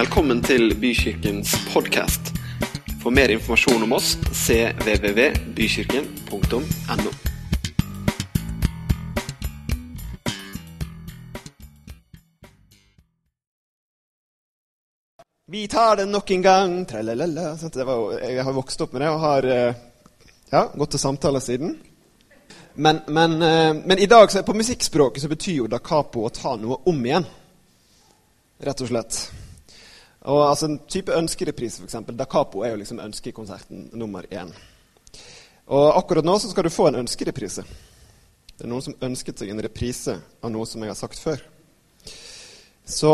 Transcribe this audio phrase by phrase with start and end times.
[0.00, 2.30] Velkommen til Bykirkens podkast.
[3.02, 7.10] For mer informasjon om oss cvvvbykirken.no.
[15.52, 16.86] Vi tar det nok en gang.
[16.88, 17.58] Tralalala.
[17.60, 19.74] Jeg har vokst opp med det og har eh,
[20.54, 21.76] ja, gått til samtaler siden.
[22.74, 26.56] Men, men, eh, men i dag, på musikkspråket, så betyr jo da capo å ta
[26.56, 27.24] noe om igjen.
[28.64, 29.39] Rett og slett.
[30.28, 31.96] Og altså En type ønskereprise, f.eks.
[32.12, 34.52] Da capo er jo liksom ønskekonserten nummer én.
[35.70, 37.64] Og akkurat nå så skal du få en ønskereprise.
[38.56, 41.40] Det er noen som ønsket seg en reprise av noe som jeg har sagt før.
[42.90, 43.10] Så,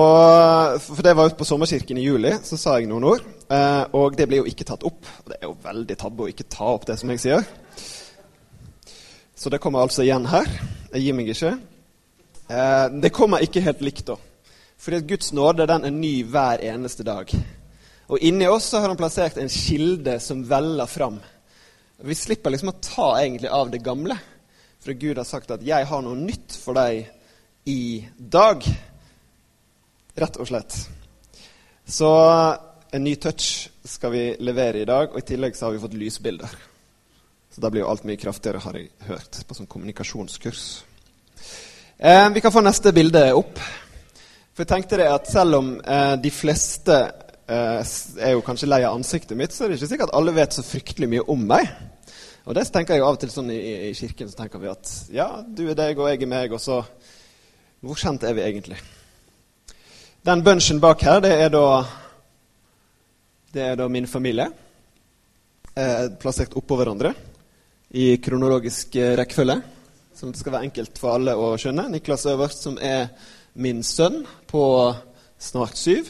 [0.81, 3.25] for det var ute på Sommerkirken i juli, så sa jeg noen ord.
[3.53, 5.05] Eh, og det ble jo ikke tatt opp.
[5.23, 7.45] Og det er jo veldig tabbe å ikke ta opp det som jeg sier.
[9.37, 10.49] Så det kommer altså igjen her.
[10.95, 11.53] Jeg gir meg ikke.
[12.49, 14.17] Eh, det kommer ikke helt likt, da.
[14.79, 17.33] Fordi at Guds nåde den er ny hver eneste dag.
[18.09, 21.19] Og inni oss så har han plassert en kilde som veller fram.
[22.05, 24.19] Vi slipper liksom å ta egentlig av det gamle.
[24.85, 27.09] For Gud har sagt at 'jeg har noe nytt for deg
[27.67, 28.67] i dag'
[30.15, 30.89] rett og slett.
[31.85, 32.11] Så
[32.91, 35.95] en ny touch skal vi levere i dag, og i tillegg så har vi fått
[35.95, 36.49] lysbilder.
[37.51, 40.85] Så da blir jo alt mye kraftigere, har jeg hørt, på sånn kommunikasjonskurs.
[41.99, 43.61] Eh, vi kan få neste bilde opp.
[44.57, 47.81] For jeg tenkte det at selv om eh, de fleste eh,
[48.25, 50.57] er jo kanskje lei av ansiktet mitt, så er det ikke sikkert at alle vet
[50.57, 51.69] så fryktelig mye om meg.
[52.49, 53.59] Og det tenker jeg av og til sånn i,
[53.91, 56.63] i kirken så tenker vi at ja, du er deg, og jeg er meg, og
[56.63, 56.81] så
[57.85, 58.81] Hvor kjent er vi egentlig?
[60.25, 61.85] Den bunchen bak her, det er da,
[63.53, 64.49] det er da min familie.
[65.77, 67.13] Eh, plassert oppå hverandre
[67.93, 69.61] i kronologisk eh, rekkefølge.
[70.17, 71.91] Sånn at det skal være enkelt for alle å skjønne.
[71.93, 73.11] Niklas øverst, som er
[73.57, 74.95] min sønn på
[75.39, 76.09] snart syv.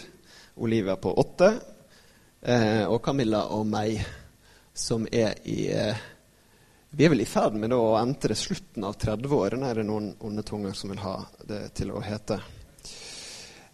[0.55, 1.55] Olivia på åtte.
[2.43, 4.01] Eh, og Camilla og meg,
[4.75, 6.05] som er i eh,
[6.97, 10.45] Vi er vel i ferd med å entre slutten av 30-årene, er det noen onde
[10.47, 12.39] tunger som vil ha det til å hete.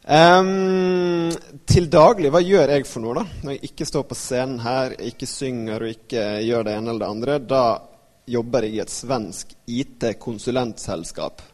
[0.02, 1.30] Um,
[1.68, 3.38] til daglig, hva gjør jeg for noe, da?
[3.44, 7.04] Når jeg ikke står på scenen her, ikke synger og ikke gjør det ene eller
[7.04, 7.64] det andre, da
[8.32, 11.44] jobber jeg i et svensk IT-konsulentselskap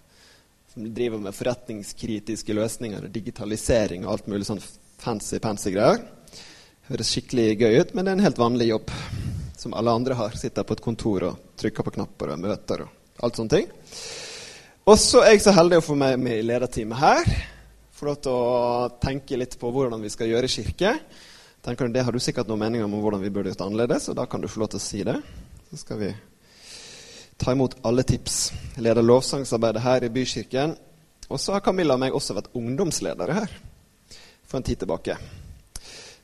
[0.94, 4.62] driver med forretningskritiske løsninger, digitalisering og alt mulig sånn
[5.02, 6.00] fancy-pansy greier.
[6.88, 8.94] Høres skikkelig gøy ut, men det er en helt vanlig jobb
[9.58, 10.38] som alle andre har.
[10.38, 13.70] Sitter på et kontor og trykker på knapper og møter og alt sånne ting.
[14.88, 17.38] Og så er jeg så heldig å få meg med i lederteamet her
[17.98, 20.94] få lov til å tenke litt på hvordan vi skal gjøre kirke.
[21.64, 24.18] Tenker du, Det har du sikkert noen meninger om hvordan vi burde gjort annerledes, og
[24.20, 25.16] da kan du få lov til å si det.
[25.70, 26.10] Så skal vi
[27.38, 28.52] ta imot alle tips.
[28.76, 30.76] Leder lovsangsarbeidet her i Bykirken.
[31.28, 33.52] Og så har Camilla og meg også vært ungdomsledere her
[34.48, 35.16] for en tid tilbake.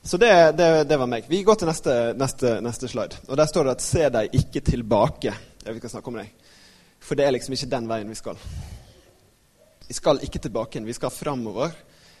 [0.05, 1.25] Så det, det, det var meg.
[1.29, 3.21] Vi går til neste, neste, neste, slide.
[3.27, 5.33] Og Der står det at 'se deg ikke tilbake'.
[5.65, 6.29] Jeg skal snakke om deg.
[6.99, 8.37] For det er liksom ikke den veien vi skal.
[9.87, 11.71] Vi skal ikke tilbake igjen, vi skal framover.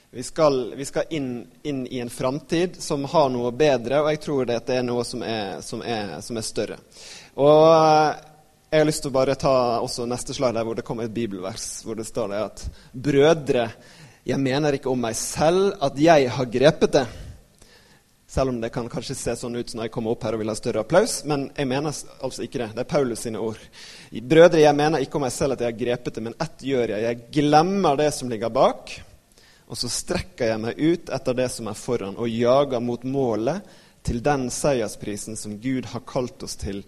[0.09, 4.19] Vi skal, vi skal inn, inn, i en framtid som har noe bedre, og jeg
[4.23, 6.77] tror det, det er noe som er, som, er, som er, større.
[7.35, 8.15] Og
[8.75, 11.13] jeg har lyst til å bare ta også neste slag der hvor det kommer et
[11.15, 13.69] bibelvers hvor det står det at Brødre,
[14.27, 17.03] jeg mener ikke om meg selv at jeg har grepet det.
[18.27, 20.51] Selv om det kan kanskje se sånn ut når jeg kommer opp her og vil
[20.51, 21.21] ha større applaus.
[21.29, 22.67] Men jeg mener altså ikke det.
[22.75, 23.63] Det er Paulus sine ord.
[24.11, 26.95] Brødre, jeg mener ikke om meg selv at jeg har grepet det, men ett gjør
[26.97, 27.05] jeg.
[27.05, 28.91] Jeg glemmer det som ligger bak,
[29.71, 33.79] og så strekker jeg meg ut etter det som er foran, og jager mot målet
[34.03, 36.83] til den seiersprisen som Gud har kalt oss til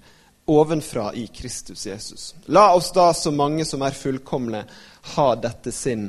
[0.48, 2.36] ovenfra i Kristus Jesus.
[2.46, 4.64] La oss da, så mange som er fullkomne,
[5.16, 6.08] ha dette sinn.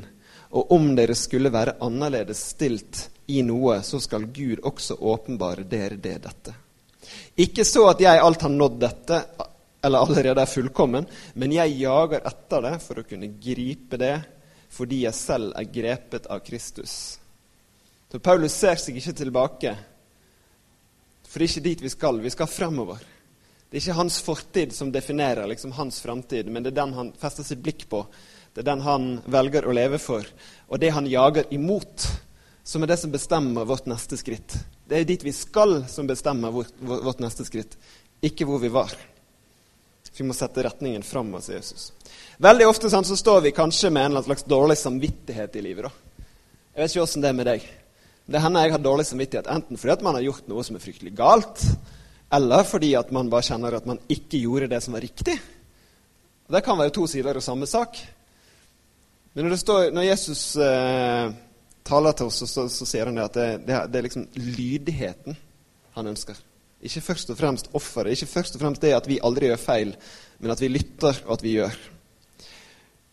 [0.54, 5.98] Og om dere skulle være annerledes stilt i noe, så skal Gud også åpenbare dere
[6.00, 6.54] det dette.
[7.36, 9.20] Ikke så at jeg alt har nådd dette,
[9.82, 14.16] eller allerede er fullkommen, men jeg jager etter det for å kunne gripe det,
[14.70, 17.18] fordi jeg selv er grepet av Kristus.
[18.08, 19.76] Så Paulus ser seg ikke tilbake,
[21.28, 22.20] for det er ikke dit vi skal.
[22.24, 23.02] Vi skal fremover.
[23.68, 27.12] Det er ikke hans fortid som definerer liksom, hans framtid, men det er den han
[27.20, 28.06] fester sitt blikk på.
[28.54, 30.24] Det er den han velger å leve for,
[30.68, 32.06] og det han jager imot
[32.68, 34.56] som er det som bestemmer vårt neste skritt.
[34.88, 37.76] Det er dit vi skal, som bestemmer vårt, vårt neste skritt,
[38.24, 38.92] ikke hvor vi var.
[40.18, 41.92] Vi må sette retningen fram, sier Jesus.
[42.42, 45.86] Veldig ofte sånn, så står vi kanskje med en slags dårlig samvittighet i livet.
[45.86, 46.24] Da.
[46.74, 47.68] Jeg vet ikke åssen det er med deg.
[48.28, 50.82] Det hender jeg har dårlig samvittighet enten fordi at man har gjort noe som er
[50.82, 51.62] fryktelig galt,
[52.30, 55.38] eller fordi at man bare kjenner at man ikke gjorde det som var riktig.
[56.48, 57.98] Og Det kan være to sider av samme sak.
[59.34, 61.32] Men når, står, når Jesus eh,
[61.84, 65.36] taler til oss, så, så sier han det at det, det, det er liksom lydigheten
[65.96, 66.40] han ønsker.
[66.84, 69.94] Ikke først og fremst offeret, ikke først og fremst det at vi aldri gjør feil,
[70.38, 71.78] men at vi lytter, og at vi gjør.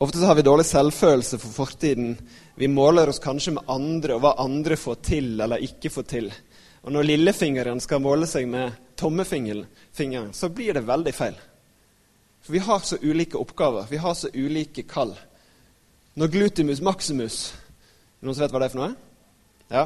[0.06, 2.18] Ofte så har vi dårlig selvfølelse for fortiden.
[2.60, 6.28] Vi måler oss kanskje med andre og hva andre får til eller ikke får til.
[6.86, 11.38] Og når lillefingeren skal måle seg med tommefingeren, så blir det veldig feil.
[12.46, 15.16] For vi har så ulike oppgaver, vi har så ulike kall.
[16.16, 17.38] Når glutimus maximus
[18.24, 18.94] Noen som vet hva det er for noe?
[19.70, 19.82] Ja.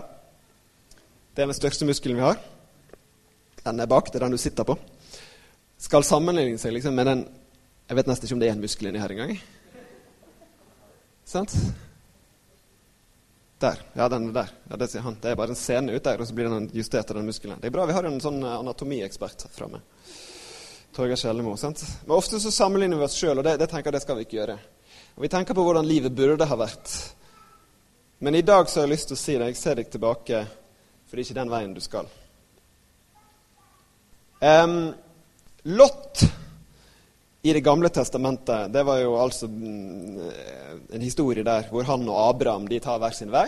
[1.35, 2.37] Det er den største muskelen vi har.
[3.65, 4.07] Den er bak.
[4.07, 4.77] Det er den du sitter på.
[5.81, 7.25] Skal sammenligne seg liksom med den
[7.89, 9.33] Jeg vet nesten ikke om det er en muskel inni her engang.
[11.25, 11.55] Sant?
[13.59, 13.81] Der.
[13.93, 14.51] Ja, den er der.
[14.69, 15.17] Ja, det sier han.
[15.21, 17.59] Det er bare en scene ut der, og så blir den justert av den muskelen.
[17.59, 19.81] Det er bra vi har en sånn eh, anatomiekspert framme.
[20.95, 21.57] Torgeir Skjellemo.
[21.59, 24.23] Men ofte så sammenligner vi oss sjøl, og det, det, tenker jeg det skal vi
[24.27, 24.55] ikke gjøre.
[25.17, 26.95] Og Vi tenker på hvordan livet burde ha vært.
[28.23, 29.51] Men i dag så har jeg lyst til å si det.
[29.51, 30.41] jeg ser deg tilbake,
[31.07, 32.07] for det er ikke den veien du skal.
[34.39, 34.93] Um,
[35.67, 36.23] Lot
[37.41, 40.31] i Det gamle testamentet det var jo altså mm,
[40.91, 43.47] en historie der hvor han og Abraham de tar hver sin vei.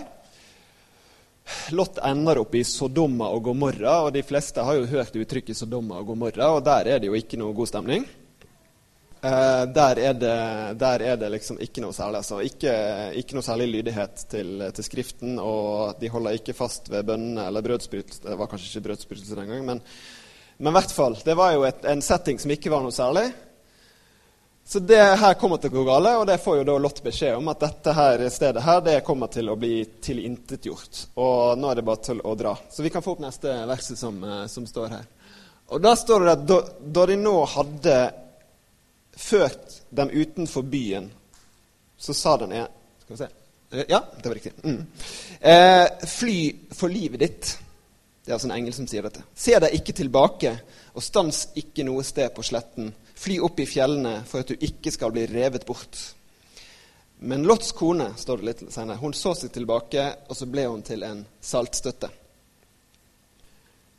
[1.76, 6.00] Lot ender opp i Sodoma og Gomorra, og de fleste har jo hørt uttrykket Sodoma
[6.00, 8.06] og Gomorra, og der er det jo ikke noe god stemning.
[9.22, 10.38] Eh, der, er det,
[10.80, 12.22] der, er det, liksom ikke noe særlig.
[12.22, 12.40] Altså.
[12.46, 12.72] Ikke,
[13.20, 17.66] ikke noe særlig lydighet til, til, Skriften, og de holder ikke fast ved bønnene eller
[17.66, 18.24] brødsprutelse.
[18.24, 19.84] Det var kanskje ikke brødsprutelse den gangen, men,
[20.58, 21.20] men i hvert fall.
[21.26, 23.28] Det var jo et, en setting som ikke var noe særlig.
[24.71, 27.35] Så det her kommer til å gå galt, og det får jo da Lott beskjed
[27.35, 31.00] om at dette her stedet her, det kommer til å bli tilintetgjort.
[31.19, 32.53] Og nå er det bare til å dra.
[32.71, 35.09] Så vi kan få opp neste verset som, eh, som står her.
[35.75, 37.97] Og da står det at da, da, de nå hadde
[39.12, 41.12] ført dem utenfor byen,
[42.00, 42.71] så sa den ene
[43.03, 44.53] Skal vi se Ja, det var riktig.
[44.63, 44.88] Mm.
[45.51, 46.39] Eh, fly
[46.71, 47.57] for livet ditt.
[48.21, 49.23] Det er altså en engel som sier dette.
[49.33, 50.51] Se deg ikke tilbake,
[50.94, 52.91] og stans ikke noe sted på sletten
[53.21, 56.00] Fly opp i fjellene for at du ikke skal bli revet bort.
[57.21, 60.81] Men Lots kone står det litt senere, hun så seg tilbake, og så ble hun
[60.81, 62.09] til en saltstøtte.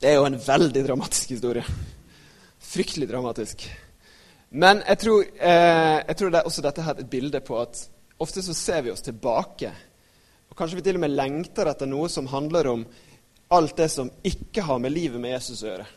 [0.02, 1.62] Det er jo en veldig dramatisk historie.
[2.72, 3.62] Fryktelig dramatisk.
[4.58, 7.78] Men jeg tror, eh, jeg tror det er også dette her et bilde på at
[8.18, 9.70] ofte så ser vi oss tilbake.
[10.50, 12.82] Og kanskje vi til og med lengter etter noe som handler om
[13.52, 15.88] alt det som ikke har med livet med Jesus å gjøre.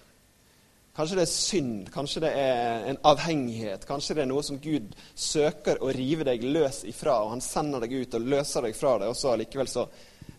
[0.96, 3.84] Kanskje det er synd, kanskje det er en avhengighet.
[3.88, 7.84] Kanskje det er noe som Gud søker å rive deg løs ifra, og han sender
[7.84, 9.84] deg ut og løser deg fra det, og så allikevel så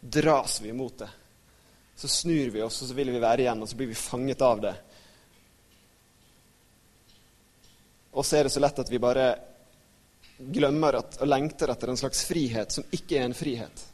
[0.00, 1.10] dras vi imot det.
[1.96, 4.44] Så snur vi oss, og så vil vi være igjen, og så blir vi fanget
[4.44, 4.72] av det.
[8.16, 9.28] Og så er det så lett at vi bare
[10.36, 13.84] glemmer at, og lengter etter en slags frihet som ikke er en frihet.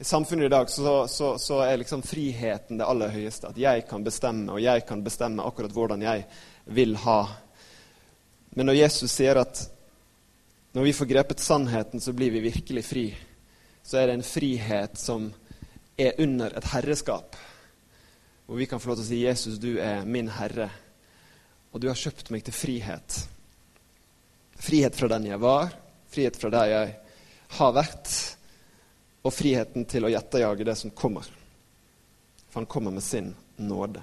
[0.00, 3.48] I samfunnet i dag så, så, så, er liksom friheten det aller høyeste.
[3.50, 6.22] At jeg kan bestemme, og jeg kan bestemme akkurat hvordan jeg
[6.70, 7.18] vil ha.
[8.54, 9.64] Men når Jesus sier at
[10.76, 13.04] når vi får grepet sannheten, så blir vi virkelig fri,
[13.82, 15.32] så er det en frihet som
[15.98, 17.34] er under et herreskap.
[18.46, 20.70] Hvor vi kan få lov til å si 'Jesus, du er min herre,
[21.72, 23.26] og du har kjøpt meg til frihet'.
[24.62, 25.74] Frihet fra den jeg var,
[26.06, 26.98] frihet fra der jeg
[27.58, 28.37] har vært
[29.22, 31.26] og friheten til å gjetterjage det som kommer.
[32.48, 34.02] For han kommer med sin nåde.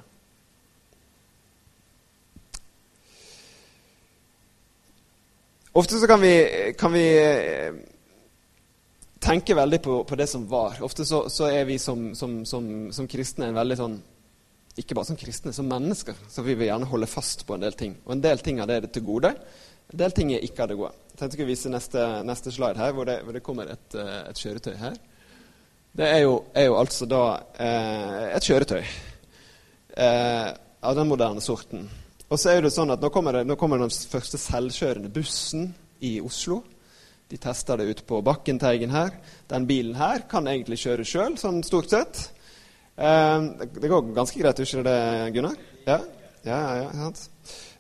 [5.76, 6.34] Ofte så kan vi,
[6.80, 7.74] kan vi eh,
[9.20, 10.78] tenke veldig på, på, det som var.
[10.88, 13.98] Ofte så, så er vi som, som, som, som, kristne en veldig sånn
[14.80, 17.76] Ikke bare som kristne, som mennesker så vi vil gjerne holde fast på en del
[17.76, 17.98] ting.
[18.06, 19.34] Og en del ting av det er det til gode.
[19.92, 20.94] En del ting er ikke av det gode.
[21.16, 23.94] Jeg tenkte jeg skulle vise neste, neste slide her, hvor det, hvor det kommer et,
[23.96, 24.98] eh, et, kjøretøy her.
[25.96, 27.22] Det er jo, er jo altså da
[27.56, 30.50] eh, et kjøretøy eh,
[30.84, 31.88] av den moderne sorten.
[32.28, 35.70] Og så er det sånn at nå kommer, det, nå kommer den første selvkjørende bussen
[36.04, 36.60] i Oslo.
[37.32, 39.16] De tester det ut på Bakkenteigen her.
[39.48, 42.26] Den bilen her kan egentlig kjøre sjøl, sånn stort sett.
[43.00, 43.40] Eh,
[43.72, 45.02] det går ganske greit, ikke det,
[45.40, 45.66] Gunnar?
[45.88, 46.02] Ja,
[46.44, 47.12] ja, ja, ja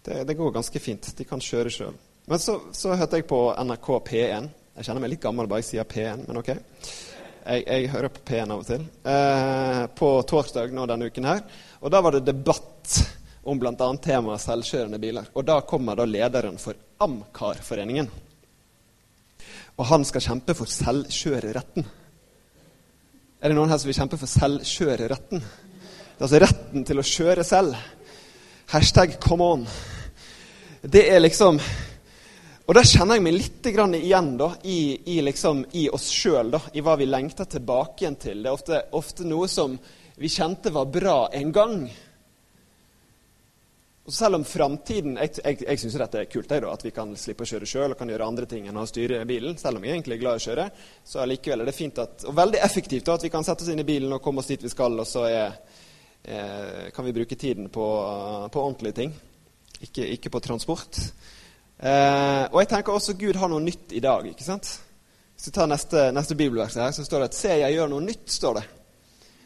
[0.07, 1.17] det, det, går ganske fint.
[1.19, 2.03] De kan kjøre sjøl.
[2.25, 4.47] Men så, så, hørte jeg på NRK P1.
[4.75, 6.49] Jeg kjenner meg litt gammel bare jeg sier P1, men ok.
[6.55, 8.87] Jeg, jeg hører på P1 av og til.
[9.11, 11.43] Eh, på torsdag nå denne uken her.
[11.85, 12.95] Og da var det debatt
[13.45, 13.75] om bl.a.
[14.01, 15.29] temaet selvkjørende biler.
[15.37, 16.73] Og da kommer da lederen for
[17.05, 18.09] Amcar-foreningen.
[19.77, 21.85] Og han skal kjempe for selvkjøreretten.
[23.37, 25.45] Er det noen her som vil kjempe for selvkjøreretten?
[25.45, 27.77] Det er altså retten til å kjøre selv.
[28.73, 29.67] Hashtag come on.
[30.81, 31.61] Det er liksom
[32.65, 34.79] Og da kjenner jeg meg litt igjen da, i,
[35.13, 38.41] i, liksom, i oss sjøl, i hva vi lengter tilbake igjen til.
[38.41, 39.75] Det er ofte, ofte, noe som
[40.17, 41.83] vi kjente var bra en gang.
[44.05, 46.93] Og selv om framtiden Jeg, jeg, jeg syns dette er kult, jeg, da, at vi
[46.95, 49.61] kan slippe å kjøre sjøl og kan gjøre andre ting enn å styre bilen.
[49.61, 50.67] Selv om jeg egentlig er glad i å kjøre,
[51.05, 53.85] så er det fint at, og veldig effektivt da, at vi kan sette oss inn
[53.85, 55.57] i bilen og komme oss dit vi skal, og så er,
[56.25, 57.87] eh, kan vi bruke tiden på,
[58.49, 59.17] på ordentlige ting,
[59.85, 61.03] ikke, ikke på transport.
[61.79, 64.27] Eh, og jeg tenker også Gud har noe nytt i dag.
[64.27, 64.69] ikke sant?
[65.35, 68.01] Hvis vi tar neste, neste bibelvers her, så står det at 'Se, jeg gjør noe
[68.01, 68.31] nytt'.
[68.31, 68.63] står det.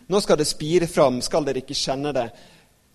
[0.10, 2.32] Nå skal det spire fram, skal dere ikke kjenne det.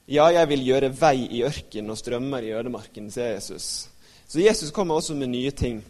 [0.08, 3.88] Ja, jeg vil gjøre vei i ørkenen og strømmer i ødemarken, sier Jesus.
[4.28, 5.84] Så Jesus kommer også med nye ting.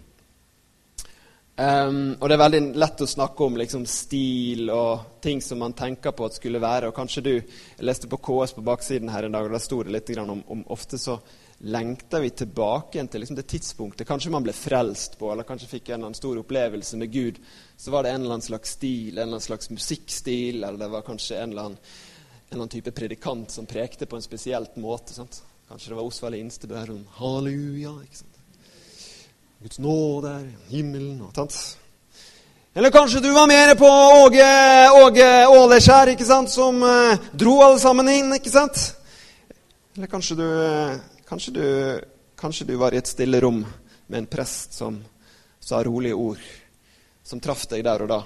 [1.54, 5.76] Um, og det er veldig lett å snakke om liksom, stil og ting som man
[5.78, 6.90] tenker på at skulle være.
[6.90, 9.82] Og kanskje du Jeg leste på KS på baksiden her en dag, og der sto
[9.82, 11.20] det litt om, om ofte så
[11.64, 15.88] lengter vi tilbake til liksom det tidspunktet kanskje man ble frelst på, eller kanskje fikk
[15.88, 17.38] en eller annen stor opplevelse med Gud.
[17.76, 20.90] Så var det en eller annen slags stil, en eller annen slags musikkstil, eller det
[20.90, 24.76] var kanskje en eller annen, en eller annen type predikant som prekte på en spesielt
[24.76, 25.14] måte.
[25.14, 25.44] Sant?
[25.70, 26.82] Kanskje det var Osvald Instebø
[27.20, 27.94] halleluja.
[28.02, 28.33] ikke sant?
[29.64, 31.54] Guds nåde er himmelen og sant?
[32.76, 34.48] Eller kanskje du var mer på Åge,
[34.92, 36.50] Åge Åleskjær, ikke sant?
[36.52, 38.34] som eh, dro alle sammen inn.
[38.36, 38.82] ikke sant?
[39.96, 41.64] Eller kanskje du eh, Kanskje du,
[42.36, 44.98] kanskje du, var i et stille rom med en prest som
[45.64, 46.42] sa rolige ord,
[47.24, 48.18] som traff deg der og da.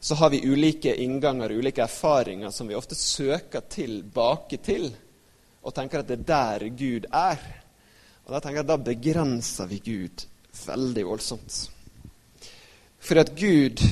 [0.00, 4.88] Så har vi ulike innganger, ulike erfaringer som vi ofte søker tilbake til,
[5.62, 7.46] og tenker at det er der Gud er.
[8.26, 10.26] Og Da tenker jeg at da begrenser vi Gud
[10.66, 11.58] veldig voldsomt.
[12.98, 13.82] For at Gud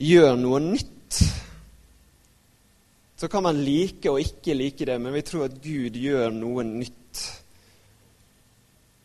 [0.00, 1.20] gjør noe nytt.
[3.16, 6.64] Så kan man like og ikke like det, men vi tror at Gud gjør noe
[6.66, 7.24] nytt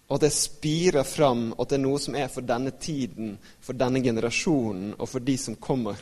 [0.10, 3.36] og at det spirer fram, og at det er noe som er for denne tiden,
[3.62, 6.00] for denne generasjonen og for de som kommer,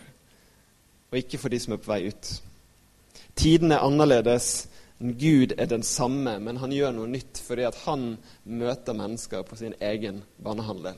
[1.12, 2.30] og ikke for de som er på vei ut.
[3.36, 4.68] Tiden er annerledes.
[5.00, 8.16] Gud er den samme, men han gjør noe nytt fordi at han
[8.50, 10.98] møter mennesker på sin egen banehandel.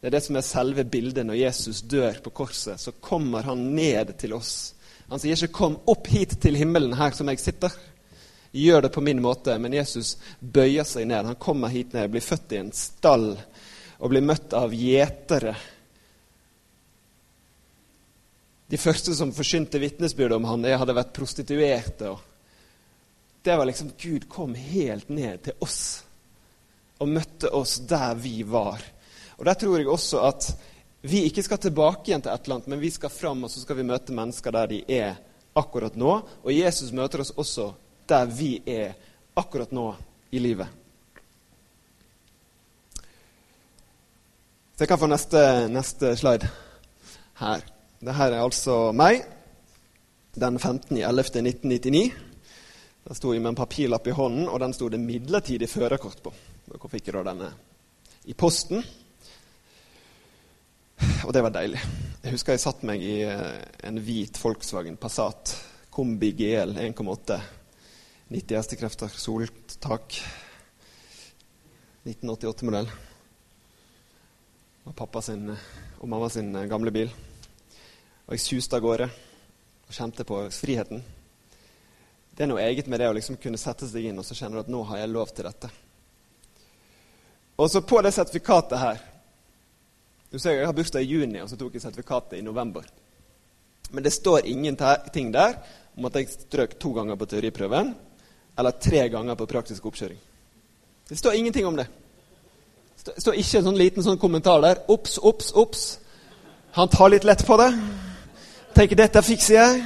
[0.00, 1.26] Det er det som er selve bildet.
[1.26, 4.74] Når Jesus dør på korset, så kommer han ned til oss.
[5.10, 7.76] Han sier ikke 'kom opp hit til himmelen, her som jeg sitter'
[8.52, 11.24] gjør det på min måte, men Jesus bøyer seg ned.
[11.24, 13.36] Han kommer hit ned, blir født i en stall
[13.98, 15.54] og blir møtt av gjetere.
[18.66, 22.16] De første som forsynte vitnesbyrd om han, det hadde vært prostituerte.
[23.46, 26.02] Det var liksom Gud kom helt ned til oss
[26.98, 28.82] og møtte oss der vi var.
[29.38, 30.48] Og Der tror jeg også at
[31.06, 33.62] vi ikke skal tilbake igjen til et eller annet, men vi skal fram og så
[33.62, 35.20] skal vi møte mennesker der de er
[35.54, 36.16] akkurat nå.
[36.42, 37.68] Og Jesus møter oss også
[38.08, 38.96] der vi er
[39.38, 39.92] akkurat nå
[40.34, 40.66] i livet.
[44.74, 46.50] Så jeg kan få neste, neste slide
[47.38, 47.62] her.
[48.02, 49.22] Dette er altså meg
[50.34, 52.25] den 15.11.1999.
[53.06, 56.32] Da sto jeg med en papirlapp i hånden, og den sto det 'midlertidig førerkort' på.
[56.66, 57.52] Dere fikk da denne
[58.24, 58.82] i posten.
[61.24, 61.78] Og det var deilig.
[62.22, 65.54] Jeg husker jeg satt meg i eh, en hvit Volkswagen Passat
[65.90, 67.40] Kombi GL 1,8
[68.28, 70.18] 90 hestekrefter, soltak.
[72.06, 72.90] 1988-modell.
[74.86, 75.50] Og pappa sin
[76.00, 77.12] og mamma sin eh, gamle bil.
[78.26, 79.06] Og jeg suste av gårde
[79.86, 81.04] og kjente på friheten.
[82.36, 84.58] Det er noe eget med det å liksom kunne sette seg inn og så kjenner
[84.58, 85.70] du at nå har jeg lov til dette.
[87.56, 88.98] Og så på det sertifikatet her
[90.28, 92.84] Du ser Jeg har bursdag i juni, og så tok jeg sertifikatet i november.
[93.90, 95.54] Men det står ingenting der
[95.96, 97.94] om at jeg strøk to ganger på teoriprøven
[98.58, 100.18] eller tre ganger på praktisk oppkjøring.
[101.08, 101.86] Det står ingenting om det.
[103.04, 104.82] Det står ikke en sånn liten sånn kommentar der.
[104.92, 105.86] Ops, ops, ops.
[106.76, 107.70] Han tar litt lett på det.
[108.74, 109.84] Tenker 'dette fikser jeg'.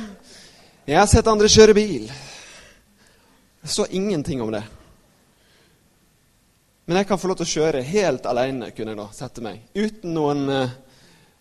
[0.87, 2.11] Jeg har sett andre kjøre bil.
[3.61, 4.63] Det står ingenting om det.
[6.85, 9.61] Men jeg kan få lov til å kjøre helt alene, kunne jeg da sette meg.
[9.77, 10.73] Uten noen eh,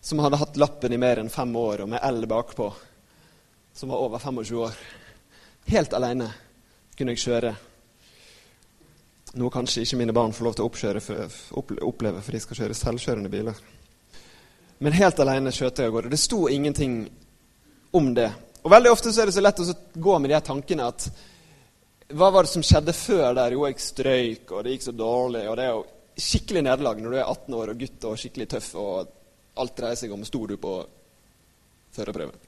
[0.00, 2.68] som hadde hatt lappen i mer enn fem år, og med L bakpå,
[3.74, 4.76] som var over 25 år.
[5.72, 6.28] Helt alene
[6.96, 7.50] kunne jeg kjøre.
[9.40, 11.34] Noe kanskje ikke mine barn får lov til å for,
[11.88, 13.58] oppleve, for de skal kjøre selvkjørende biler.
[14.78, 16.12] Men helt alene kjørte jeg av gårde.
[16.14, 17.02] Det sto ingenting
[17.90, 18.30] om det.
[18.62, 21.10] Og Veldig ofte så er det så lett å gå med de her tankene at
[22.16, 23.54] hva var det som skjedde før der?
[23.54, 25.44] Jo, jeg strøyk, og det gikk så dårlig.
[25.48, 25.84] og Det er jo
[26.20, 29.12] skikkelig nederlag når du er 18 år og gutt og skikkelig tøff, og
[29.60, 30.74] alt dreier seg om sto du på
[31.96, 32.42] førerprøven.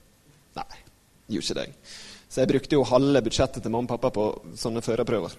[0.59, 0.83] Nei,
[1.35, 1.69] gjorde ikke det.
[2.33, 4.26] Så jeg brukte jo halve budsjettet til mamma og pappa på
[4.59, 5.37] sånne førerprøver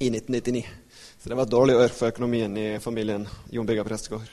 [0.00, 0.64] i 1999.
[1.20, 4.28] Så det var et dårlig år for økonomien i familien Jon Bigga Prestegård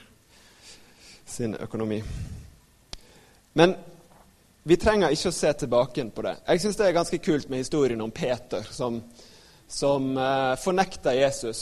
[1.27, 2.01] sin økonomi.
[3.59, 3.75] Men
[4.67, 6.33] vi trenger ikke å se tilbake på det.
[6.43, 8.99] Jeg syns det er ganske kult med historien om Peter som,
[9.67, 11.61] som uh, fornekter Jesus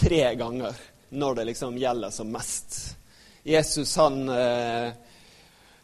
[0.00, 0.78] tre ganger
[1.10, 2.78] når det liksom gjelder som mest.
[3.44, 4.88] Jesus han uh,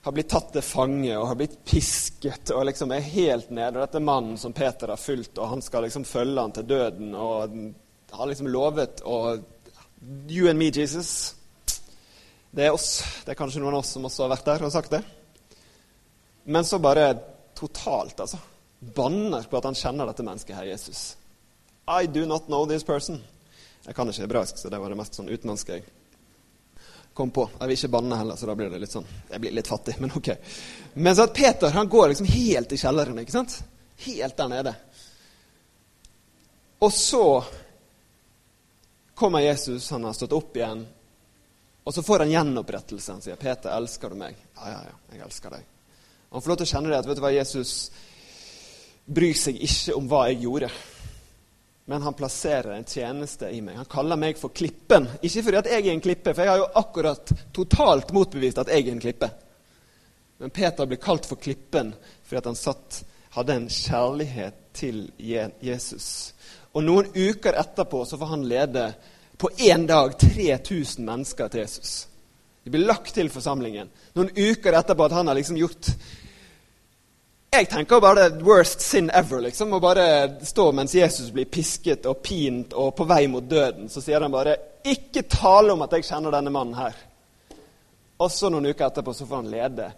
[0.06, 3.75] har blitt tatt til fange og har blitt pisket og liksom er helt nede.
[3.75, 7.12] Og dette mannen som Peter har fulgt, og han skal liksom følge han til døden.
[7.14, 7.60] og
[8.16, 9.18] har liksom lovet å
[10.30, 11.34] You and me, Jesus.
[12.50, 13.02] Det er oss.
[13.25, 15.04] Det er kanskje noen av oss som også har vært der og sagt det.
[16.48, 17.18] Men så bare
[17.54, 18.38] totalt, altså.
[18.78, 21.16] Banner på at han kjenner dette mennesket her, Jesus.
[21.90, 23.18] I do not know this person.
[23.86, 25.84] Jeg kan ikke hebraisk, så det var det mest sånn utenlandske jeg
[27.16, 27.48] kom på.
[27.58, 29.96] Jeg vil ikke banne heller, så da blir det litt sånn Jeg blir litt fattig,
[30.02, 30.32] men ok.
[30.94, 33.60] Men så at Peter han går liksom helt i kjelleren, ikke sant?
[34.06, 34.74] Helt der nede.
[36.78, 37.24] Og så
[39.14, 40.82] kommer Jesus, han har stått opp igjen,
[41.86, 43.12] og så får han gjenopprettelse.
[43.12, 45.75] Han sier, 'Peter, elsker du meg?' 'Ja, ja, ja, jeg elsker deg.'
[46.37, 47.71] Han får lov til å kjenne det at vet du hva, Jesus
[49.09, 50.69] bryr seg ikke om hva jeg gjorde.
[51.88, 53.78] Men han plasserer en tjeneste i meg.
[53.78, 55.07] Han kaller meg for Klippen.
[55.25, 58.69] Ikke fordi at jeg er en klippe, for jeg har jo akkurat totalt motbevist at
[58.69, 59.31] jeg er en klippe.
[60.43, 61.95] Men Peter ble kalt for Klippen
[62.26, 62.99] fordi at han satt,
[63.38, 66.11] hadde en kjærlighet til Jesus.
[66.76, 68.85] Og noen uker etterpå så får han lede
[69.40, 71.97] på én dag 3000 mennesker til Jesus.
[72.66, 73.88] De blir lagt til forsamlingen.
[74.19, 75.95] Noen uker etterpå at han har liksom gjort
[77.56, 79.40] jeg tenker bare worst sin ever.
[79.40, 80.06] liksom, Å bare
[80.44, 83.88] stå mens Jesus blir pisket og pint og på vei mot døden.
[83.88, 86.96] Så sier han bare 'Ikke tale om at jeg kjenner denne mannen her'.
[88.18, 89.92] Og så noen uker etterpå så får han lede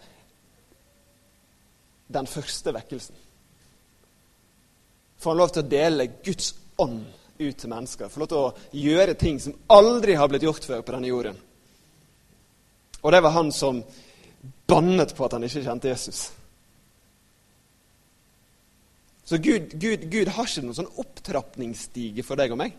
[2.08, 3.14] den første vekkelsen.
[5.18, 7.04] Får han lov til å dele Guds ånd
[7.38, 8.08] ut til mennesker.
[8.08, 11.36] Får lov til å gjøre ting som aldri har blitt gjort før på denne jorden.
[13.02, 13.82] Og det var han som
[14.66, 16.30] bannet på at han ikke kjente Jesus.
[19.28, 22.76] Så Gud, Gud, Gud har ikke noen sånn opptrappingsstige for deg og meg.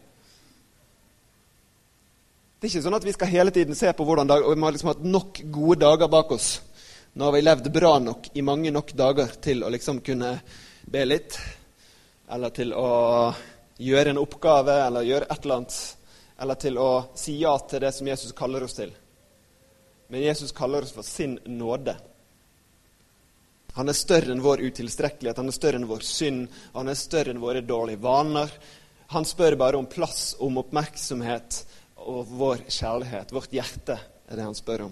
[2.57, 4.65] Det er ikke sånn at vi skal hele tiden se på hvordan dag, og vi
[4.65, 6.47] har liksom hatt nok gode dager bak oss.
[7.13, 10.33] Nå har vi levd bra nok i mange nok dager til å liksom kunne
[10.89, 11.38] be litt.
[12.33, 12.89] Eller til å
[13.77, 15.79] gjøre en oppgave eller gjøre et eller annet.
[16.41, 18.89] Eller til å si ja til det som Jesus kaller oss til.
[20.09, 21.93] Men Jesus kaller oss for sin nåde.
[23.80, 27.32] Han er større enn vår utilstrekkelighet, han er større enn vår synd, han er større
[27.32, 28.52] enn våre dårlige vaner.
[29.13, 31.62] Han spør bare om plass, om oppmerksomhet
[32.04, 33.32] og vår kjærlighet.
[33.32, 34.92] Vårt hjerte er det han spør om.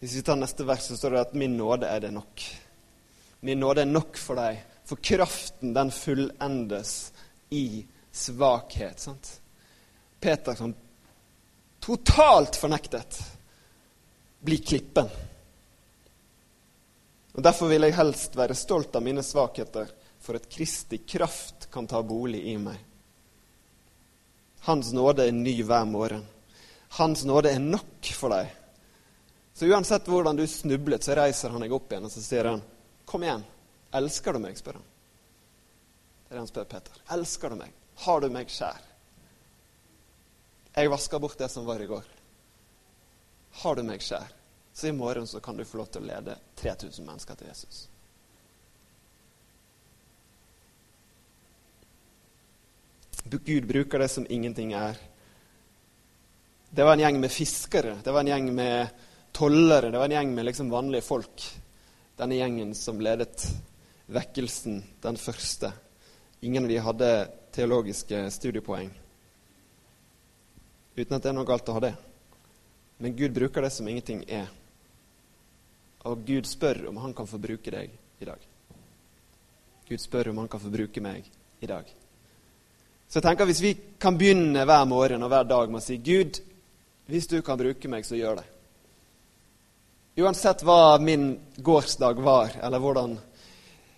[0.00, 2.46] Hvis vi tar neste vers, så står det at 'min nåde er det nok'.
[3.42, 7.12] Min nåde er nok for deg, for kraften den fullendes
[7.50, 9.00] i svakhet.
[9.00, 9.40] sant?
[10.20, 10.74] Peter som
[11.80, 13.20] totalt fornektet
[14.40, 15.08] blir klippen.
[17.34, 19.90] Og Derfor vil jeg helst være stolt av mine svakheter,
[20.20, 22.78] for at Kristi kraft kan ta bolig i meg.
[24.66, 26.26] Hans nåde er ny hver morgen.
[26.98, 28.50] Hans nåde er nok for deg.
[29.54, 32.62] Så uansett hvordan du snublet, så reiser han deg opp igjen og så sier han,
[33.04, 33.44] 'Kom igjen.
[33.92, 34.82] Elsker du meg?' spør han.
[34.82, 36.92] Det er det han spør Peter.
[37.10, 37.72] 'Elsker du meg?
[37.94, 38.86] Har du meg kjær?'
[40.76, 42.04] Jeg vasker bort det som var i går.
[43.50, 44.39] Har du meg kjær?
[44.80, 47.80] Så i morgen så kan du få lov til å lede 3000 mennesker til Jesus.
[53.28, 54.96] Gud bruker det som ingenting er.
[56.70, 59.02] Det var en gjeng med fiskere, det var en gjeng med
[59.36, 61.44] tollere, det var en gjeng med liksom vanlige folk.
[62.16, 63.44] Denne gjengen som ledet
[64.08, 65.74] vekkelsen, den første.
[66.40, 67.10] Ingen av de hadde
[67.52, 68.88] teologiske studiepoeng.
[70.96, 71.92] Uten at det er noe galt å ha det.
[72.96, 74.48] Men Gud bruker det som ingenting er.
[76.08, 78.46] Og Gud spør om han kan få bruke deg i dag.
[79.88, 81.26] Gud spør om han kan få bruke meg
[81.60, 81.84] i dag.
[83.10, 85.98] Så jeg tenker Hvis vi kan begynne hver morgen og hver dag med å si
[85.98, 86.38] Gud,
[87.10, 88.46] hvis du kan bruke meg, så gjør det.
[90.22, 93.16] Uansett hva min gårsdag var, eller hvordan,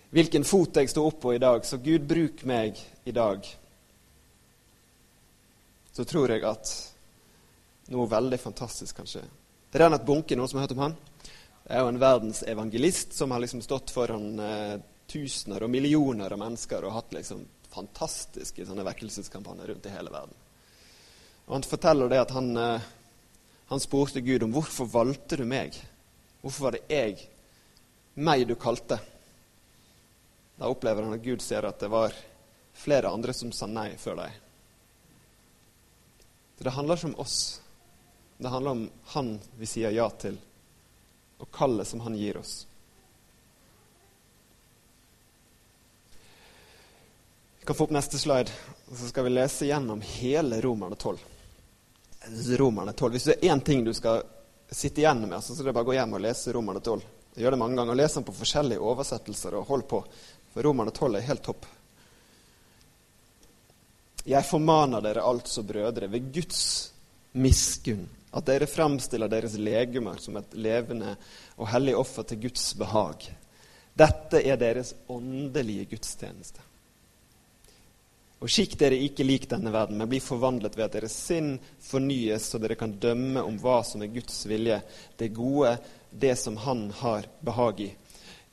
[0.09, 3.45] hvilken fot jeg sto opp på i dag, så Gud, bruk meg i dag.
[5.93, 6.73] Så tror jeg at
[7.93, 9.21] noe veldig fantastisk kan skje.
[9.69, 10.95] Det renner et Bunke, noen som har hørt om han?
[11.63, 16.41] Det er jo en verdensevangelist som har liksom stått foran eh, tusener og millioner av
[16.41, 20.35] mennesker og hatt liksom fantastiske sånne vekkelseskampanjer rundt i hele verden.
[21.45, 22.91] Og Han forteller det at han, eh,
[23.71, 25.79] han spurte Gud om hvorfor valgte du meg?
[26.43, 27.29] Hvorfor var det jeg,
[28.15, 28.99] meg, du kalte?
[30.59, 32.13] Da opplever han at Gud ser at det var
[32.75, 34.39] flere andre som sa nei før deg.
[36.57, 37.37] Så det handler ikke om oss.
[38.37, 40.37] Det handler om Han vi sier ja til,
[41.43, 42.67] og kallet som Han gir oss.
[47.59, 48.51] Vi kan få opp neste slide,
[48.91, 51.19] og så skal vi lese gjennom hele Romerne 12.
[52.59, 53.11] Romerne 12.
[53.11, 54.23] Hvis det er én ting du skal
[54.71, 57.05] sitte igjen med, så er det bare å gå hjem og lese Romerne 12.
[57.35, 57.95] Jeg gjør det mange ganger.
[57.95, 60.01] Les den på forskjellige oversettelser og hold på.
[60.53, 61.65] For Romerne 12 er helt topp.
[64.27, 66.63] Jeg formaner dere altså, brødre, ved Guds
[67.33, 71.15] miskunn, at dere fremstiller deres legemer som et levende
[71.59, 73.27] og hellig offer til Guds behag.
[73.93, 76.63] Dette er deres åndelige gudstjeneste.
[78.43, 82.49] Og skikk dere ikke lik denne verden, men bli forvandlet ved at deres sinn fornyes,
[82.49, 84.81] så dere kan dømme om hva som er Guds vilje,
[85.15, 85.77] det gode,
[86.11, 87.91] det som Han har behag i.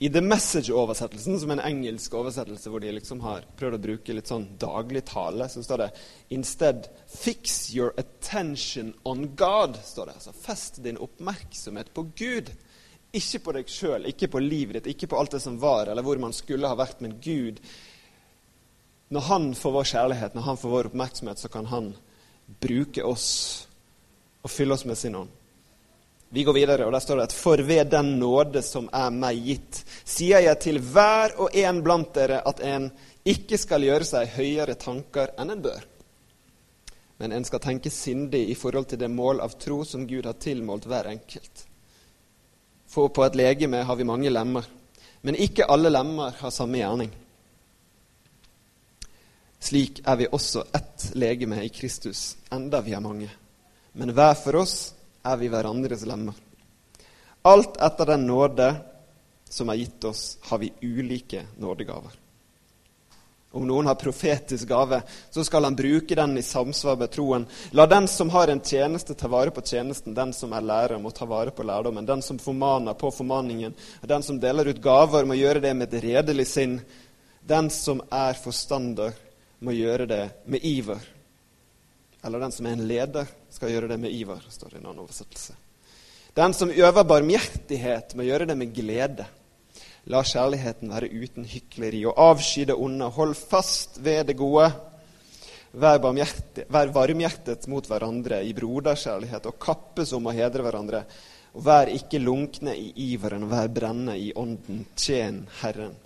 [0.01, 4.15] I The Message-oversettelsen, som er en engelsk oversettelse hvor de liksom har prøvd å bruke
[4.17, 5.91] litt sånn dagligtale, så står det
[6.33, 9.77] Instead, fix your attention on God.
[9.85, 10.17] står det.
[10.17, 12.49] Altså, Fest din oppmerksomhet på Gud.
[13.13, 16.07] Ikke på deg sjøl, ikke på livet ditt, ikke på alt det som var, eller
[16.07, 17.61] hvor man skulle ha vært, men Gud
[19.11, 21.91] når han får vår kjærlighet, når han får vår oppmerksomhet, så kan han
[22.63, 23.27] bruke oss
[24.45, 25.33] og fylle oss med sin ånd.
[26.33, 29.39] Vi går videre, og der står det at for ved den nåde som er meg
[29.43, 32.87] gitt, sier jeg til hver og en blant dere at en
[33.27, 35.83] ikke skal gjøre seg høyere tanker enn en bør.
[37.19, 40.39] Men en skal tenke sindig i forhold til det mål av tro som Gud har
[40.39, 41.65] tilmålt hver enkelt.
[42.87, 44.65] For på et legeme har vi mange lemmer,
[45.27, 47.11] men ikke alle lemmer har samme gjerning.
[49.61, 53.29] Slik er vi også ett legeme i Kristus, enda vi er mange.
[53.99, 54.79] Men hver for oss
[55.23, 56.35] er vi hverandres lemmer.
[57.43, 58.75] Alt etter den nåde
[59.51, 62.17] som er gitt oss, har vi ulike nådegaver.
[63.53, 67.47] Om noen har profetisk gave, så skal han bruke den i samsvar med troen.
[67.75, 70.15] La den som har en tjeneste, ta vare på tjenesten.
[70.15, 72.07] Den som er lærer, må ta vare på lærdommen.
[72.07, 73.75] Den som formaner, på formaningen.
[74.07, 76.79] Den som deler ut gaver, må gjøre det med et redelig sinn.
[77.43, 79.19] Den som er forstander,
[79.59, 81.03] må gjøre det med iver.
[82.25, 84.89] Eller den som er en leder, skal gjøre det med iver, står det i en
[84.91, 85.57] annen oversettelse.
[86.37, 89.27] Den som øver barmhjertighet, må gjøre det med glede.
[90.11, 93.09] La kjærligheten være uten hykleri, og avsky det onde.
[93.17, 94.69] Hold fast ved det gode.
[95.73, 96.01] Vær,
[96.93, 101.05] varmhjertet mot hverandre i broderkjærlighet, og kappes om å hedre hverandre.
[101.55, 104.85] Og vær ikke lunkne i iveren, vær brenne i ånden.
[104.97, 105.97] Tjen Herren.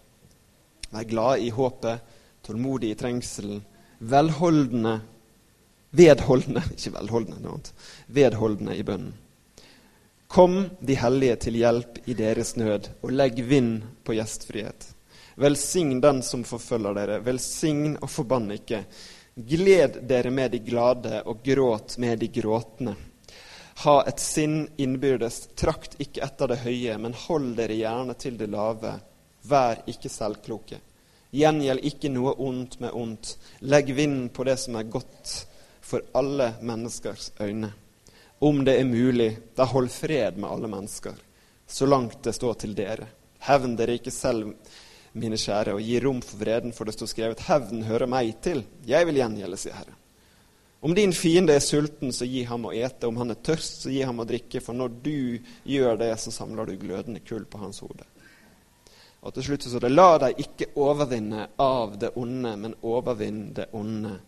[0.94, 2.12] Vær glad i håpet
[2.44, 3.62] tålmodig i trengselen,
[4.05, 4.98] velholdende,
[5.95, 7.71] vedholdende Ikke velholdende, noe annet.
[8.07, 9.15] Vedholdende i bønnen.
[10.35, 14.89] Kom de hellige til hjelp i deres nød, og legg vind på gjestfrihet.
[15.39, 18.81] Velsign den som forfølger dere, velsign og forbann ikke.
[19.35, 22.97] Gled dere med de glade, og gråt med de gråtende.
[23.85, 28.51] Ha et sinn innbyrdes, trakt ikke etter det høye, men hold dere gjerne til det
[28.51, 28.97] lave.
[29.47, 30.79] Vær ikke selvkloke.
[31.35, 33.37] Gjengjeld ikke noe ondt med ondt.
[33.67, 35.45] Legg vind på det som er godt
[35.85, 37.73] for alle menneskers øyne.
[38.40, 41.14] Om det er mulig, da hold fred med alle mennesker,
[41.66, 43.07] så langt det står til dere.
[43.44, 44.55] Hevn dere ikke selv,
[45.14, 48.64] mine kjære, og gi rom for vreden, for det står skrevet:" Hevn hører meg til,
[48.87, 50.01] jeg vil gjengjelde, sier Herren.
[50.85, 53.07] Om din fiende er sulten, så gi ham å ete.
[53.09, 54.61] Om han er tørst, så gi ham å drikke.
[54.61, 58.05] For når du gjør det, så samler du glødende kull på hans hode.
[59.25, 63.70] Og til slutt så det La deg ikke overvinne av det onde, men overvinn det
[63.73, 64.18] onde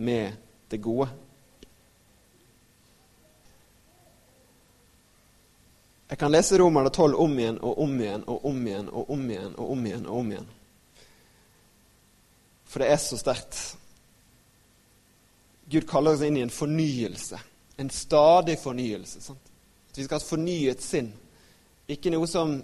[0.00, 1.08] med det gode.
[6.08, 9.26] Jeg kan lese Romerne 12 om igjen og om igjen og om igjen og om
[9.30, 10.06] igjen og om igjen.
[10.06, 10.48] og om igjen.
[12.68, 13.58] For det er så sterkt.
[15.68, 17.40] Gud kaller oss inn i en fornyelse.
[17.76, 19.20] En stadig fornyelse.
[19.20, 19.52] Sant?
[19.90, 21.12] At vi skal ha et fornyet sinn.
[21.88, 22.56] Ikke noe som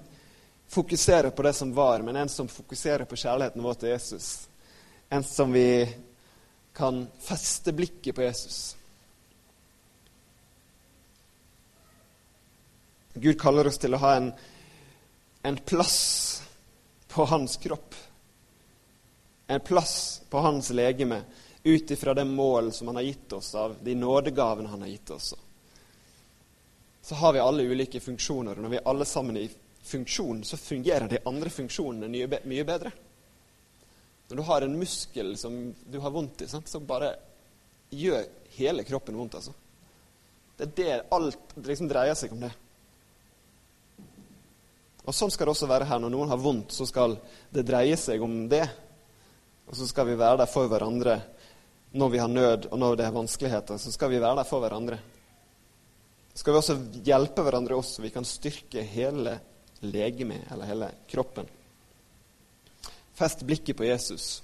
[0.72, 4.48] fokuserer på det som var, men en som fokuserer på kjærligheten vår til Jesus.
[5.12, 5.84] En som vi
[6.74, 8.76] kan feste blikket på Jesus.
[13.14, 14.32] Gud kaller oss til å ha en,
[15.42, 15.98] en plass
[17.14, 17.94] på hans kropp.
[19.46, 21.22] En plass på hans legeme
[21.64, 25.10] ut ifra det mål som han har gitt oss, av de nådegavene han har gitt
[25.10, 25.34] oss.
[27.02, 29.46] Så har vi alle ulike funksjoner, og når vi er alle sammen i
[29.84, 32.08] funksjon, så fungerer de andre funksjonene
[32.44, 32.92] mye, bedre.
[34.28, 35.58] Når du har en muskel som
[35.90, 37.14] du har vondt i, sant, så bare
[37.94, 38.24] gjør
[38.56, 39.36] hele kroppen vondt.
[39.40, 39.52] altså.
[40.56, 42.52] Det er det alt liksom dreier seg om det.
[45.04, 46.00] Og Sånn skal det også være her.
[46.00, 47.18] Når noen har vondt, så skal
[47.52, 48.64] det dreie seg om det.
[49.68, 51.18] Og så skal vi være der for hverandre
[51.94, 54.64] når vi har nød, og når det er vanskeligheter, så skal vi være der for
[54.64, 54.96] hverandre.
[56.32, 56.74] Så skal vi også
[57.06, 59.36] hjelpe hverandre også, så vi kan styrke hele
[59.86, 61.46] legemet, eller hele kroppen.
[63.14, 64.42] Fest blikket på Jesus,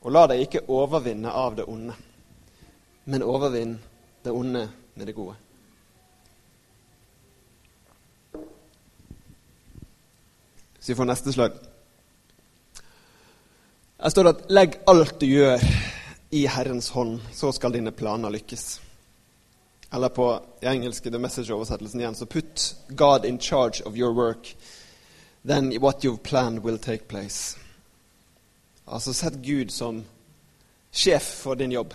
[0.00, 1.94] og la deg ikke overvinne av det onde,
[3.10, 3.78] men overvinn
[4.24, 5.34] det onde med det gode.
[10.78, 11.56] Så vi får neste slag.
[13.98, 15.58] Her står det at 'legg alt du gjør
[16.30, 18.80] i Herrens hånd, så skal dine planer lykkes'.
[19.92, 24.54] Eller på i engelske The Message-oversettelsen igjen, så 'put God in charge of your work',
[25.42, 27.56] then what you've planned will take place'.
[28.84, 30.04] Altså sett Gud som
[30.90, 31.94] sjef for din jobb.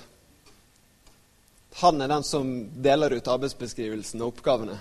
[1.73, 4.77] Han er den som deler ut arbeidsbeskrivelsen og oppgavene.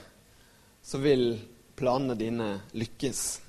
[0.82, 1.40] Så vil
[1.76, 3.40] planene dine lykkes.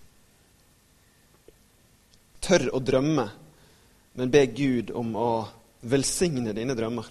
[2.39, 3.28] Tør å drømme,
[4.13, 5.30] men be Gud om å
[5.82, 7.06] velsigne dine drømmer.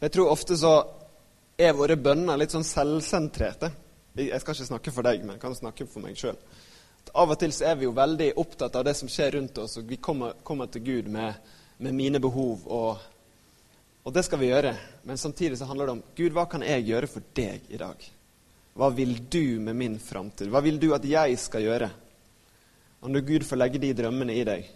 [0.00, 0.72] Jeg tror ofte så
[1.60, 3.68] er våre bønner litt sånn selvsentrerte.
[4.12, 6.36] Jeg skal ikke snakke for deg, men jeg kan snakke for meg sjøl.
[7.16, 9.78] Av og til så er vi jo veldig opptatt av det som skjer rundt oss,
[9.80, 11.38] og vi kommer, kommer til Gud med,
[11.82, 13.00] med mine behov, og,
[14.04, 14.74] og, det skal vi gjøre.
[15.08, 18.06] Men samtidig så handler det om Gud, hva kan jeg gjøre for deg i dag?
[18.76, 20.48] Hva vil du med min framtid?
[20.52, 21.90] Hva vil du at jeg skal gjøre?
[23.02, 24.68] Og når Gud får legge de drømmene i deg,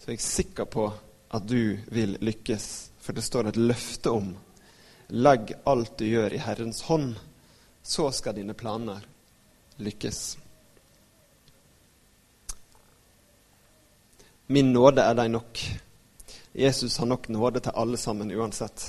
[0.00, 0.88] så er jeg sikker på
[1.34, 2.70] at du vil lykkes.
[3.02, 4.32] For det står et løfte om
[5.12, 7.12] legg alt du gjør, i Herrens hånd.
[7.92, 9.00] Så skal dine planer
[9.76, 10.38] lykkes.
[14.46, 15.60] Min nåde er deg nok.
[16.56, 18.86] Jesus har nok nåde til alle sammen uansett.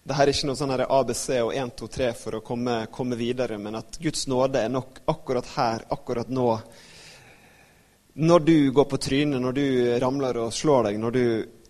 [0.00, 3.60] Dette er ikke noe sånn ABC og 1, 2, 3 for å komme, komme videre,
[3.60, 6.48] men at Guds nåde er nok akkurat her, akkurat nå
[8.16, 9.68] når du går på trynet, når du
[10.00, 11.24] ramler og slår deg, når du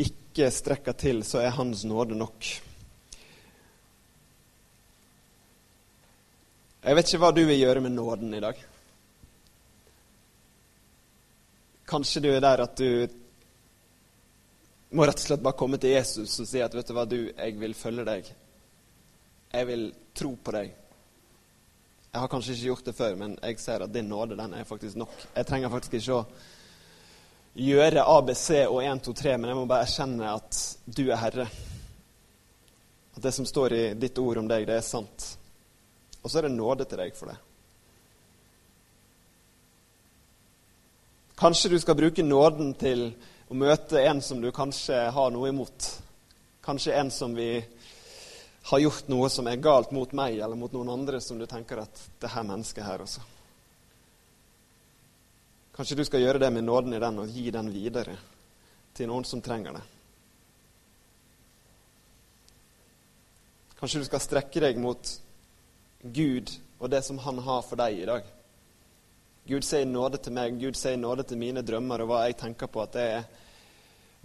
[0.06, 2.54] ikke strekker til, så er Hans nåde nok.
[6.86, 8.58] Jeg vet ikke hva du vil gjøre med nåden i dag.
[11.90, 13.08] Kanskje du er der at du
[14.94, 17.16] må rett og slett bare komme til Jesus og si at vet du hva, du,
[17.26, 18.28] jeg vil følge deg.
[19.50, 19.82] Jeg vil
[20.14, 20.76] tro på deg.
[22.12, 24.68] Jeg har kanskje ikke gjort det før, men jeg ser at din nåde den er
[24.68, 25.16] faktisk nok.
[25.34, 26.28] Jeg trenger faktisk ikke å
[27.66, 31.48] gjøre ABC og 1, 2, 3, men jeg må bare erkjenne at du er Herre.
[33.16, 35.26] At det som står i ditt ord om deg, det er sant.
[36.26, 37.36] Og så er det nåde til deg for det.
[41.38, 43.12] Kanskje du skal bruke nåden til
[43.46, 45.86] å møte en som du kanskje har noe imot.
[46.66, 47.60] Kanskje en som vi
[48.72, 51.84] har gjort noe som er galt mot meg eller mot noen andre, som du tenker
[51.84, 53.22] at det her mennesket her også.
[55.76, 58.16] Kanskje du skal gjøre det med nåden i den og gi den videre
[58.98, 59.84] til noen som trenger det.
[63.78, 65.12] Kanskje du skal strekke deg mot
[66.02, 68.22] Gud og det som Han har for deg i dag.
[69.46, 72.66] Gud sier nåde til meg, Gud sier nåde til mine drømmer og hva jeg tenker
[72.66, 73.26] på at det er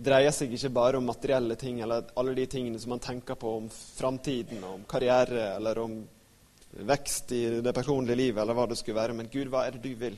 [0.01, 3.51] dreier seg ikke bare om materielle ting eller alle de tingene som man tenker på
[3.59, 5.99] om framtiden, om karriere eller om
[6.71, 9.13] vekst i det personlige livet eller hva det skulle være.
[9.13, 10.17] Men Gud, hva er det du vil?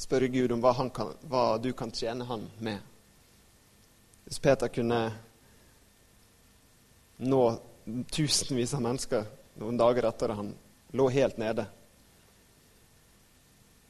[0.00, 2.78] Spørre Gud om hva, kan, hva du kan tjene han med.
[4.26, 5.02] Hvis Peter kunne
[7.20, 7.42] nå
[8.12, 9.26] tusenvis av mennesker
[9.60, 10.54] noen dager etter at han
[10.96, 11.66] lå helt nede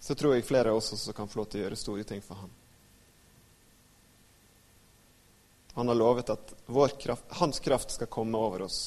[0.00, 2.22] så tror jeg flere av oss også kan få lov til å gjøre store ting
[2.24, 2.52] for ham.
[5.76, 6.54] Han har lovet at
[6.98, 8.78] kraft, hans kraft skal komme over oss.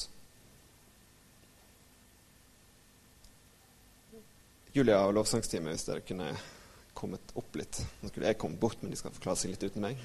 [4.74, 6.32] Julia og lovsangsteamet, hvis dere kunne
[6.98, 7.78] kommet opp litt.
[8.02, 10.02] Nå skulle jeg kommet bort, men de skal forklare seg litt uten meg.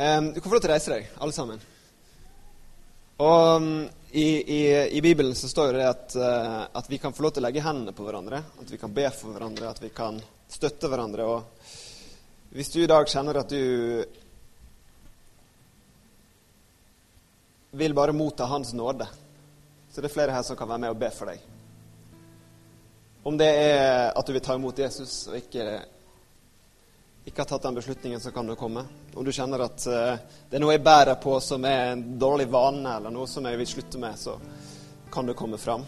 [0.00, 1.62] Um, du kan få lov til å reise deg, alle sammen.
[3.18, 3.70] Og um,
[4.14, 4.60] i, i,
[4.94, 7.64] i, Bibelen så står det at, uh, at, vi kan få lov til å legge
[7.64, 8.38] hendene på hverandre.
[8.62, 11.26] At vi kan be for hverandre, at vi kan støtte hverandre.
[11.26, 14.06] Og hvis du i dag kjenner at du
[17.82, 19.10] vil bare motta Hans nåde,
[19.90, 21.42] så det er flere her som kan være med og be for deg.
[23.26, 25.72] Om det er at du vil ta imot Jesus og ikke
[27.28, 28.84] ikke har tatt den beslutningen, så kan du komme.
[29.14, 30.16] Om du kjenner at uh,
[30.48, 33.58] det er noe jeg bærer på som er en dårlig vane, eller noe som jeg
[33.60, 34.38] vil slutte med, så
[35.12, 35.84] kan du komme fram.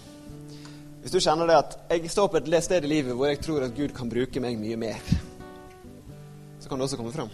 [1.01, 3.65] Hvis du kjenner det at jeg står på et sted i livet hvor jeg tror
[3.65, 5.01] at Gud kan bruke meg mye mer,
[6.61, 7.33] så kan du også komme fram.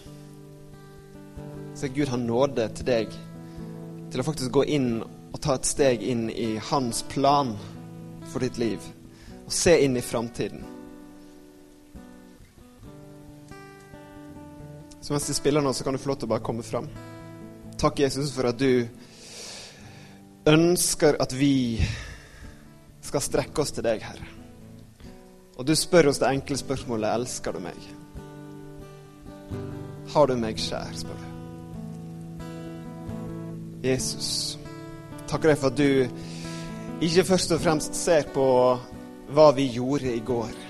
[1.75, 3.11] Så Gud har nåde til deg
[4.07, 7.51] til å faktisk gå inn og ta et steg inn i hans plan
[8.31, 8.79] for ditt liv.
[9.43, 10.76] Og se inn i framtiden.
[15.07, 16.89] Så mens de spiller nå, så kan du få lov til å bare komme fram.
[17.79, 18.83] Takk, Jesus, for at du
[20.51, 21.79] ønsker at vi
[23.07, 24.27] skal strekke oss til deg, Herre.
[25.55, 27.87] Og du spør oss det enkle spørsmålet elsker du meg.
[30.11, 31.25] Har du meg kjær, spør du.
[33.87, 34.59] Jesus,
[35.23, 38.49] takker deg for at du ikke først og fremst ser på
[39.31, 40.66] hva vi gjorde i går.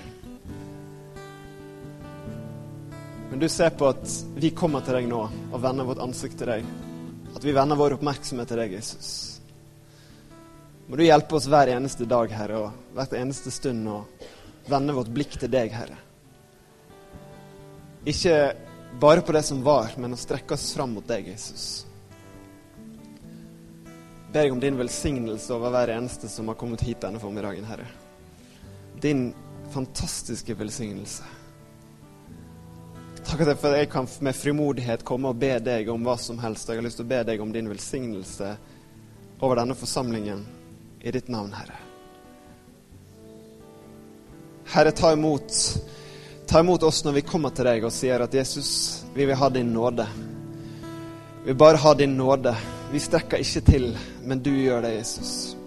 [3.38, 6.48] Men du ser på at vi kommer til deg nå og vender vårt ansikt til
[6.50, 6.64] deg.
[7.38, 9.10] At vi vender vår oppmerksomhet til deg, Jesus.
[10.88, 14.00] Må du hjelpe oss hver eneste dag, Herre, og hvert eneste stund å
[14.66, 16.00] vende vårt blikk til deg, Herre.
[18.10, 18.34] Ikke
[18.98, 21.70] bare på det som var, men å strekke oss fram mot deg, Jesus.
[24.34, 27.86] Ber jeg om din velsignelse over hver eneste som har kommet hit denne formiddagen, Herre.
[28.98, 29.28] Din
[29.70, 31.37] fantastiske velsignelse.
[33.28, 36.70] Takk for at jeg kan med frimodighet komme og be deg om hva som helst.
[36.70, 38.54] Jeg har lyst til å be deg om din velsignelse
[39.44, 40.46] over denne forsamlingen
[41.04, 41.76] i ditt navn, Herre.
[44.72, 45.52] Herre, ta imot,
[46.48, 48.72] ta imot oss når vi kommer til deg og sier at Jesus,
[49.12, 50.08] vi vil ha din nåde.
[51.44, 52.56] Vi vil bare ha din nåde.
[52.92, 53.90] Vi strekker ikke til,
[54.24, 55.57] men du gjør det, Jesus.